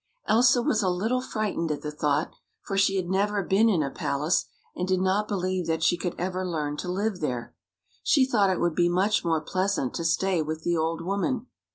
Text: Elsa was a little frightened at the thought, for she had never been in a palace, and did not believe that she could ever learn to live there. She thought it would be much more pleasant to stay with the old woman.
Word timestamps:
Elsa 0.25 0.63
was 0.63 0.81
a 0.81 0.89
little 0.89 1.21
frightened 1.21 1.69
at 1.71 1.83
the 1.83 1.91
thought, 1.91 2.33
for 2.63 2.75
she 2.75 2.95
had 2.95 3.07
never 3.07 3.43
been 3.43 3.69
in 3.69 3.83
a 3.83 3.91
palace, 3.91 4.45
and 4.75 4.87
did 4.87 4.99
not 4.99 5.27
believe 5.27 5.67
that 5.67 5.83
she 5.83 5.95
could 5.95 6.15
ever 6.17 6.43
learn 6.43 6.75
to 6.75 6.89
live 6.91 7.19
there. 7.19 7.53
She 8.01 8.25
thought 8.25 8.49
it 8.49 8.59
would 8.59 8.73
be 8.73 8.89
much 8.89 9.23
more 9.23 9.41
pleasant 9.41 9.93
to 9.93 10.03
stay 10.03 10.41
with 10.41 10.63
the 10.63 10.75
old 10.75 11.01
woman. 11.05 11.45